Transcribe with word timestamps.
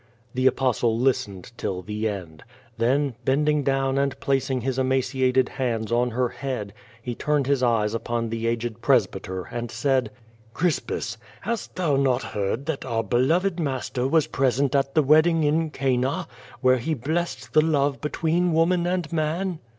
The 0.33 0.47
Apostle 0.47 0.97
listened 0.97 1.51
till 1.57 1.83
the 1.83 2.07
end. 2.09 2.43
Then, 2.75 3.13
bending 3.23 3.61
down 3.61 3.99
and 3.99 4.19
placing 4.19 4.61
his 4.61 4.79
emaciated 4.79 5.47
hands 5.47 5.91
on 5.91 6.09
her 6.09 6.29
head, 6.29 6.73
he 7.03 7.13
turned 7.13 7.45
his 7.45 7.61
eyes 7.61 7.93
upon 7.93 8.27
the 8.29 8.47
aged 8.47 8.81
presbyter, 8.81 9.43
and 9.51 9.69
said: 9.69 10.09
"Crispus, 10.55 11.19
hast 11.41 11.75
thou 11.75 11.97
not 11.97 12.23
heard 12.23 12.65
that 12.65 12.83
our 12.83 13.03
beloved 13.03 13.59
Master 13.59 14.07
was 14.07 14.25
present 14.25 14.73
at 14.73 14.95
the 14.95 15.03
wedding 15.03 15.43
in 15.43 15.69
Cana, 15.69 16.27
where 16.61 16.77
he 16.79 16.95
blessed 16.95 17.53
the 17.53 17.61
love 17.61 18.01
between 18.01 18.53
woman 18.53 18.87
and 18.87 19.13
man?" 19.13 19.59